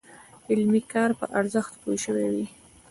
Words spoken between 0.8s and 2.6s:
کار په ارزښت پوه شوي وي.